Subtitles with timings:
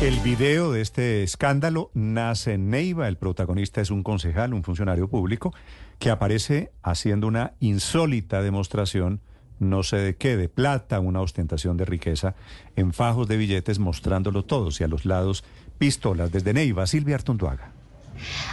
[0.00, 3.08] El video de este escándalo nace en Neiva.
[3.08, 5.52] El protagonista es un concejal, un funcionario público,
[5.98, 9.20] que aparece haciendo una insólita demostración,
[9.58, 12.36] no sé de qué, de plata, una ostentación de riqueza,
[12.76, 15.42] en fajos de billetes mostrándolo todos y a los lados
[15.78, 16.86] pistolas desde Neiva.
[16.86, 17.72] Silvia Artunduaga.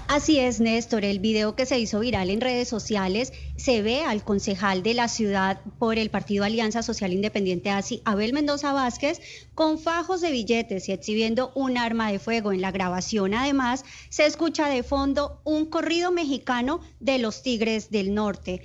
[0.08, 1.04] Así es, Néstor.
[1.04, 5.08] El video que se hizo viral en redes sociales se ve al concejal de la
[5.08, 9.20] ciudad por el Partido Alianza Social Independiente ASI, Abel Mendoza Vázquez,
[9.56, 12.52] con fajos de billetes y exhibiendo un arma de fuego.
[12.52, 18.14] En la grabación, además, se escucha de fondo un corrido mexicano de los Tigres del
[18.14, 18.62] Norte.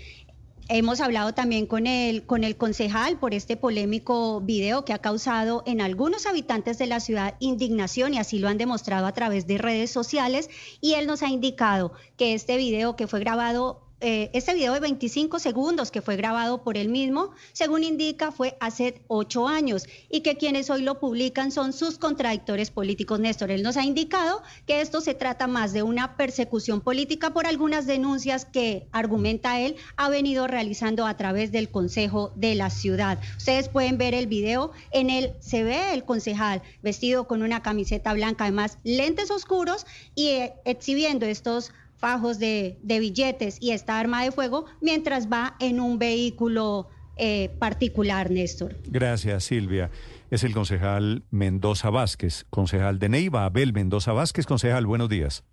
[0.72, 5.64] Hemos hablado también con el, con el concejal por este polémico video que ha causado
[5.66, 9.58] en algunos habitantes de la ciudad indignación y así lo han demostrado a través de
[9.58, 10.48] redes sociales
[10.80, 15.38] y él nos ha indicado que este video que fue grabado este video de 25
[15.38, 20.36] segundos que fue grabado por él mismo, según indica, fue hace ocho años y que
[20.36, 23.20] quienes hoy lo publican son sus contradictores políticos.
[23.20, 27.46] Néstor, él nos ha indicado que esto se trata más de una persecución política por
[27.46, 33.18] algunas denuncias que, argumenta él, ha venido realizando a través del Consejo de la Ciudad.
[33.36, 38.12] Ustedes pueden ver el video, en él se ve el concejal vestido con una camiseta
[38.14, 44.32] blanca, además lentes oscuros y eh, exhibiendo estos fajos de, billetes y esta arma de
[44.32, 48.74] fuego mientras va en un vehículo eh, particular, Néstor.
[48.86, 49.90] Gracias, Silvia.
[50.30, 54.46] Es el concejal Mendoza Vázquez, concejal de Neiva, Abel Mendoza Vázquez.
[54.46, 55.44] Concejal, buenos días.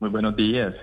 [0.00, 0.74] Muy buenos días.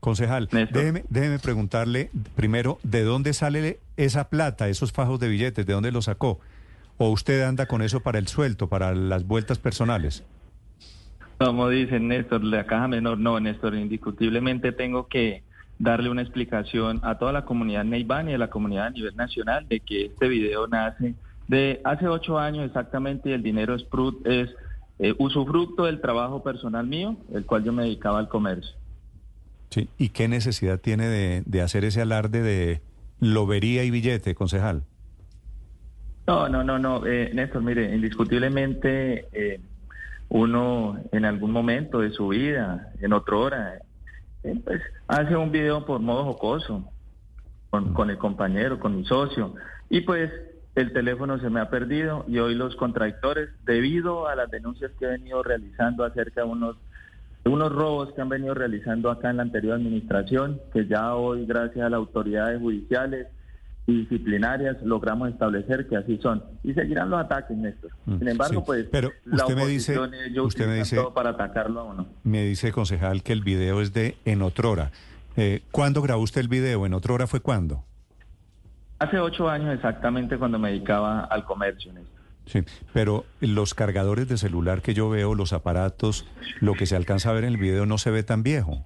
[0.00, 5.66] Concejal, déjeme, déjeme, preguntarle primero, ¿de dónde sale esa plata, esos fajos de billetes?
[5.66, 6.40] ¿De dónde los sacó?
[6.96, 10.24] ¿O usted anda con eso para el suelto, para las vueltas personales?
[11.40, 15.42] Como dicen Néstor, la caja menor, no, Néstor, indiscutiblemente tengo que
[15.78, 19.66] darle una explicación a toda la comunidad neibana y a la comunidad a nivel nacional
[19.66, 21.14] de que este video nace
[21.48, 23.86] de hace ocho años exactamente y el dinero es,
[24.26, 24.50] es
[24.98, 28.76] eh, usufructo del trabajo personal mío, el cual yo me dedicaba al comercio.
[29.70, 32.82] Sí, ¿y qué necesidad tiene de, hacer ese alarde de
[33.18, 34.82] lobería y billete, concejal?
[36.26, 39.26] No, no, no, no, eh, Néstor, mire, indiscutiblemente...
[39.32, 39.60] Eh,
[40.30, 43.78] uno en algún momento de su vida, en otra hora,
[44.44, 46.88] eh, pues hace un video por modo jocoso
[47.68, 49.54] con, con, el compañero, con mi socio,
[49.88, 50.30] y pues
[50.76, 55.04] el teléfono se me ha perdido y hoy los contradictores, debido a las denuncias que
[55.04, 56.76] he venido realizando acerca de unos,
[57.44, 61.44] de unos robos que han venido realizando acá en la anterior administración, que ya hoy
[61.44, 63.26] gracias a las autoridades judiciales,
[63.98, 66.42] disciplinarias logramos establecer que así son.
[66.62, 67.90] Y seguirán los ataques, Néstor.
[68.06, 69.98] Mm, Sin embargo, pues Pero la usted me dice,
[70.40, 72.06] usted me dice para atacarlo a uno.
[72.24, 74.90] Me dice, concejal, que el video es de En Otrora.
[75.36, 76.86] Eh, ¿Cuándo grabó usted el video?
[76.86, 77.84] ¿En Otrora fue cuándo?
[78.98, 82.20] Hace ocho años exactamente cuando me dedicaba al comercio, Néstor.
[82.46, 86.26] Sí, pero los cargadores de celular que yo veo, los aparatos,
[86.60, 88.84] lo que se alcanza a ver en el video no se ve tan viejo.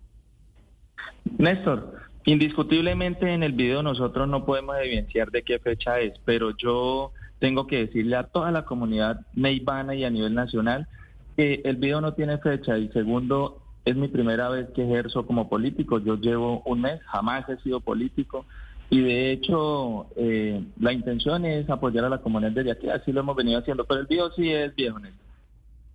[1.38, 7.12] Néstor, Indiscutiblemente en el video nosotros no podemos evidenciar de qué fecha es, pero yo
[7.38, 10.88] tengo que decirle a toda la comunidad meibana y a nivel nacional
[11.36, 15.50] que el video no tiene fecha y segundo, es mi primera vez que ejerzo como
[15.50, 18.46] político, yo llevo un mes, jamás he sido político
[18.88, 23.20] y de hecho eh, la intención es apoyar a la comunidad desde aquí, así lo
[23.20, 24.98] hemos venido haciendo, pero el video sí es viejo.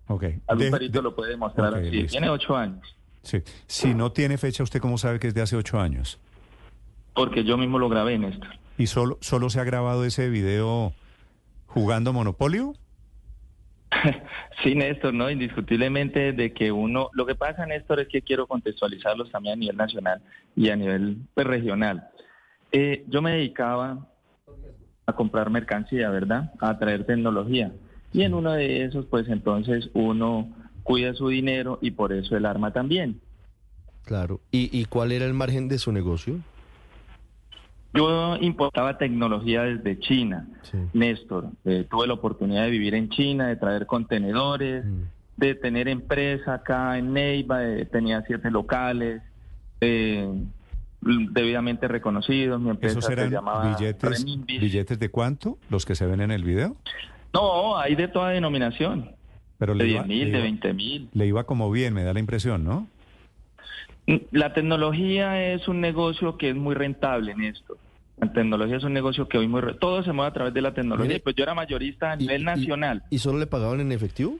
[0.06, 0.40] Okay.
[0.46, 2.86] Algún perito lo puede demostrar así, tiene ocho años.
[3.22, 3.42] Sí.
[3.66, 6.18] Si no tiene fecha, ¿usted cómo sabe que es de hace ocho años?
[7.14, 8.48] Porque yo mismo lo grabé, Néstor.
[8.78, 10.92] ¿Y solo, solo se ha grabado ese video
[11.66, 12.74] jugando Monopolio?
[14.62, 19.30] sí, Néstor, no, indiscutiblemente de que uno, lo que pasa, Néstor, es que quiero contextualizarlos
[19.30, 20.22] también a nivel nacional
[20.56, 22.08] y a nivel pues, regional.
[22.72, 24.06] Eh, yo me dedicaba
[25.06, 26.52] a comprar mercancía, ¿verdad?
[26.60, 27.72] A traer tecnología.
[28.12, 30.48] Y en uno de esos, pues entonces uno
[30.82, 33.20] cuida su dinero y por eso el arma también.
[34.04, 34.40] Claro.
[34.50, 36.40] ¿Y, cuál era el margen de su negocio?
[37.92, 40.48] Yo importaba tecnología desde China,
[40.92, 41.48] Néstor.
[41.64, 45.02] Eh, tuve la oportunidad de vivir en China, de traer contenedores, mm.
[45.36, 49.22] de tener empresa acá en Neiva, eh, tenía siete locales,
[49.80, 50.28] eh,
[51.00, 52.60] debidamente reconocidos.
[52.60, 55.58] Mi empresa ¿Esos eran billetes, billetes de cuánto?
[55.68, 56.76] ¿Los que se ven en el video?
[57.32, 59.12] No, hay de toda denominación.
[59.60, 61.08] Pero de 10 mil, de 20 mil.
[61.12, 62.88] Le iba como bien, me da la impresión, ¿no?
[64.06, 67.76] Mm, la tecnología es un negocio que es muy rentable en esto.
[68.18, 69.60] La tecnología es un negocio que hoy muy...
[69.78, 71.20] Todo se mueve a través de la tecnología.
[71.22, 73.02] pues yo era mayorista a nivel nacional.
[73.10, 74.38] ¿Y, solo le pagaban en efectivo?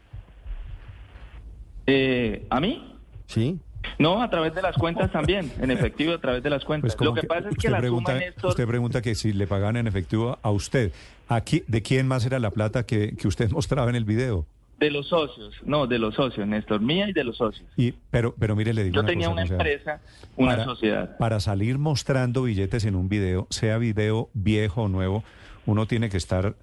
[1.87, 2.83] Eh, ¿A mí?
[3.27, 3.59] Sí.
[3.99, 6.97] No, a través de las cuentas también, en efectivo a través de las cuentas.
[6.97, 9.87] Pues Lo que, pasa es que la pregunta, Usted pregunta que si le pagaban en
[9.87, 10.93] efectivo a usted.
[11.29, 14.47] Aquí, ¿De quién más era la plata que, que usted mostraba en el video?
[14.81, 17.69] De los socios, no, de los socios, Néstor, mía y de los socios.
[17.77, 20.01] Y, pero, pero mire, le digo Yo una tenía cosa, una empresa,
[20.37, 21.17] una Para- sociedad.
[21.19, 25.23] Para salir mostrando billetes en un video, sea video viejo o nuevo,
[25.67, 26.57] uno tiene que estar,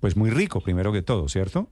[0.00, 1.68] pues, muy rico, primero que todo, ¿cierto?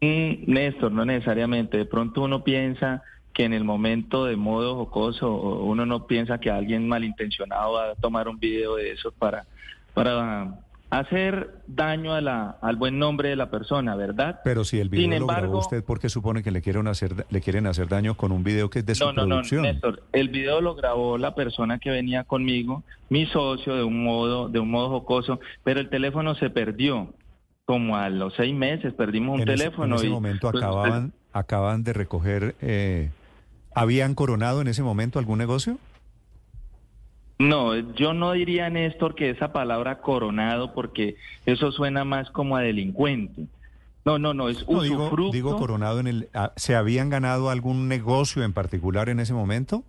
[0.00, 1.78] Mm, Néstor, no necesariamente.
[1.78, 6.50] De pronto uno piensa que en el momento de modo jocoso, uno no piensa que
[6.50, 9.44] alguien malintencionado va a tomar un video de eso para,
[9.92, 10.60] para
[10.90, 14.40] hacer daño a la, al buen nombre de la persona, ¿verdad?
[14.44, 17.26] Pero si el video Sin lo grabó usted, ¿por qué supone que le quieren hacer,
[17.28, 19.42] le quieren hacer daño con un video que es de su No, no, no?
[19.42, 20.02] Néstor.
[20.12, 24.60] El video lo grabó la persona que venía conmigo, mi socio, de un modo, de
[24.60, 27.12] un modo jocoso, pero el teléfono se perdió.
[27.64, 29.96] Como a los seis meses perdimos un en ese, teléfono.
[29.96, 33.10] en ese y, momento pues, acababan, acaban de recoger, eh,
[33.74, 35.76] ¿habían coronado en ese momento algún negocio?
[37.38, 42.62] No, yo no diría, Néstor, que esa palabra coronado, porque eso suena más como a
[42.62, 43.46] delincuente.
[44.06, 48.42] No, no, no, es No, digo, coronado en el, ah, ¿se habían ganado algún negocio
[48.44, 49.82] en particular en ese momento?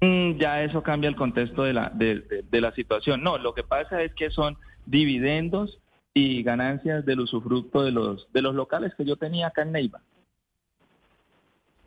[0.00, 3.22] Mm, ya eso cambia el contexto de la, de, de- de la situación.
[3.22, 4.56] No, lo que pasa es que son
[4.86, 5.78] dividendos
[6.12, 10.00] y ganancias del usufructo de los, de los locales que yo tenía acá en Neiva.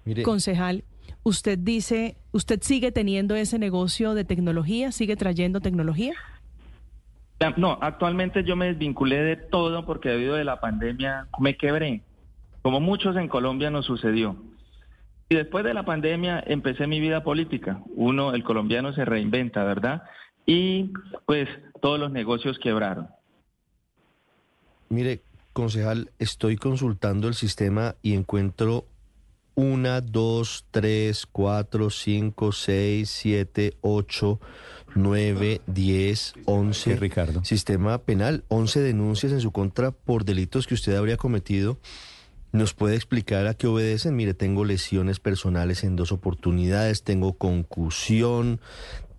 [0.05, 0.83] Mire, Concejal,
[1.23, 4.91] usted dice, ¿usted sigue teniendo ese negocio de tecnología?
[4.91, 6.13] ¿Sigue trayendo tecnología?
[7.55, 12.03] No, actualmente yo me desvinculé de todo porque debido a la pandemia me quebré,
[12.61, 14.35] como muchos en Colombia nos sucedió.
[15.29, 17.81] Y después de la pandemia empecé mi vida política.
[17.95, 20.03] Uno, el colombiano se reinventa, ¿verdad?
[20.45, 20.91] Y
[21.25, 21.47] pues
[21.81, 23.07] todos los negocios quebraron.
[24.89, 25.21] mire,
[25.53, 28.85] concejal, estoy consultando el sistema y encuentro
[29.59, 34.39] una, dos, tres, cuatro, cinco, seis, siete, ocho,
[34.95, 36.93] nueve, diez, once.
[36.93, 37.43] Sí, Ricardo.
[37.43, 41.77] Sistema penal, 11 denuncias en su contra por delitos que usted habría cometido.
[42.53, 44.15] ¿Nos puede explicar a qué obedecen?
[44.15, 48.61] Mire, tengo lesiones personales en dos oportunidades, tengo concusión,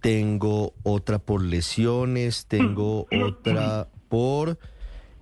[0.01, 4.59] tengo otra por lesiones, tengo otra por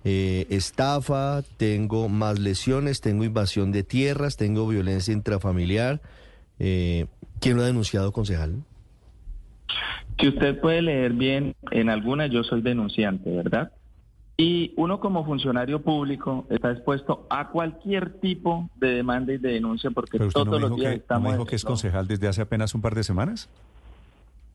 [0.05, 6.01] eh, estafa, tengo más lesiones, tengo invasión de tierras, tengo violencia intrafamiliar.
[6.59, 7.07] Eh,
[7.39, 8.63] ¿Quién lo ha denunciado, concejal?
[10.19, 13.71] Si usted puede leer bien, en algunas yo soy denunciante, ¿verdad?
[14.35, 19.91] Y uno como funcionario público está expuesto a cualquier tipo de demanda y de denuncia
[19.91, 21.23] porque Pero usted todos no me los días que, no estamos...
[21.23, 23.49] me dijo que es concejal desde hace apenas un par de semanas.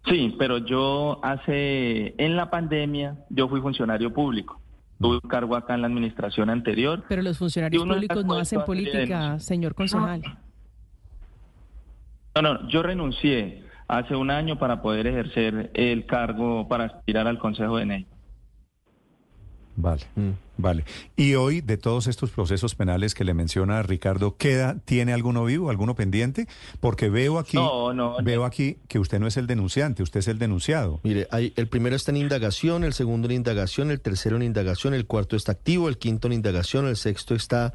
[0.07, 4.61] Sí, pero yo hace, en la pandemia, yo fui funcionario público.
[5.01, 7.05] Tuve un cargo acá en la administración anterior.
[7.09, 10.23] Pero los funcionarios públicos no hacen política, señor concejal.
[12.35, 17.39] No, no, yo renuncié hace un año para poder ejercer el cargo, para aspirar al
[17.39, 18.07] Consejo de Ney.
[19.77, 20.31] Vale, Mm.
[20.57, 20.85] vale.
[21.17, 25.69] Y hoy, de todos estos procesos penales que le menciona Ricardo, ¿queda, tiene alguno vivo,
[25.69, 26.47] alguno pendiente?
[26.81, 30.29] Porque veo aquí, No, no, veo aquí que usted no es el denunciante, usted es
[30.29, 31.01] el denunciado.
[31.03, 34.95] Mire, hay, el primero está en indagación, el segundo en indagación, el tercero en indagación,
[34.95, 37.75] el cuarto está activo, el quinto en indagación, el sexto está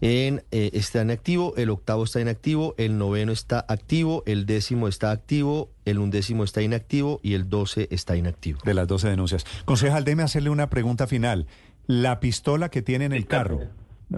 [0.00, 4.86] en eh, está en activo, el octavo está inactivo, el noveno está activo, el décimo
[4.88, 8.60] está activo, el undécimo está inactivo y el doce está inactivo.
[8.64, 9.44] De las 12 denuncias.
[9.64, 11.46] Concejal, déme hacerle una pregunta final.
[11.86, 13.60] La pistola que tiene en el carro,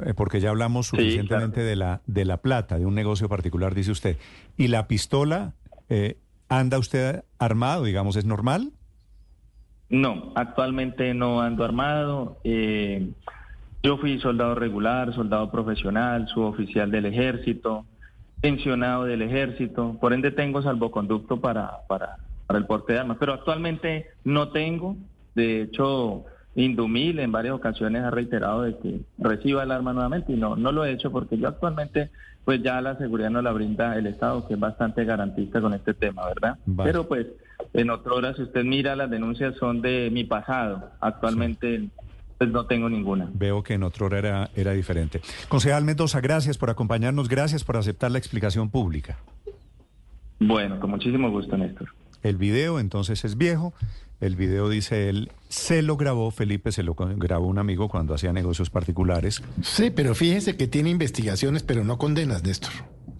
[0.04, 3.74] eh, porque ya hablamos Sí, suficientemente de, la, de la plata, de un negocio particular,
[3.74, 4.16] dice usted.
[4.56, 5.54] ¿Y la pistola,
[5.88, 6.18] eh,
[6.48, 8.72] anda usted armado, digamos, es normal?
[9.88, 12.38] No, actualmente no ando armado.
[12.44, 13.10] eh,
[13.82, 17.86] yo fui soldado regular, soldado profesional, suboficial del ejército,
[18.40, 23.34] pensionado del ejército, por ende tengo salvoconducto para, para, para el porte de armas, pero
[23.34, 24.96] actualmente no tengo.
[25.34, 30.36] De hecho, Indumil en varias ocasiones ha reiterado de que reciba el arma nuevamente y
[30.36, 32.10] no, no lo he hecho porque yo actualmente
[32.44, 35.94] pues ya la seguridad no la brinda el Estado, que es bastante garantista con este
[35.94, 36.56] tema, ¿verdad?
[36.66, 36.90] Vale.
[36.90, 37.26] Pero pues
[37.74, 40.90] en otra hora, si usted mira, las denuncias son de mi pasado.
[41.00, 41.90] Actualmente
[42.40, 43.28] pues no tengo ninguna.
[43.34, 45.20] Veo que en otro hora era, era diferente.
[45.50, 49.18] Concejal Mendoza, gracias por acompañarnos, gracias por aceptar la explicación pública.
[50.38, 51.90] Bueno, con muchísimo gusto, Néstor.
[52.22, 53.74] El video entonces es viejo.
[54.22, 58.32] El video dice él, se lo grabó, Felipe se lo grabó un amigo cuando hacía
[58.32, 59.42] negocios particulares.
[59.60, 62.72] Sí, pero fíjense que tiene investigaciones, pero no condenas, Néstor.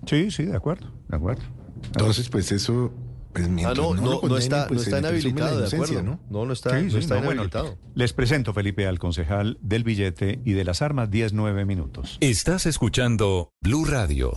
[0.06, 1.42] Sí, sí, de acuerdo, de acuerdo.
[1.84, 2.90] Entonces, pues eso,
[3.32, 6.02] pues Ah, no, no, no, condenen, está, pues no está inhabilitado, de acuerdo.
[6.02, 6.20] ¿no?
[6.30, 7.78] No, no está, Sí, no sí, está no, bueno, inhabilitado.
[7.94, 12.18] les presento, Felipe, al concejal del billete y de las armas, 19 minutos.
[12.20, 14.32] Estás escuchando Blue Radio.